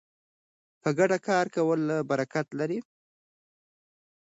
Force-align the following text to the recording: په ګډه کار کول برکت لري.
په 0.81 0.89
ګډه 0.97 1.17
کار 1.27 1.45
کول 1.55 1.81
برکت 2.09 2.47
لري. 2.59 2.79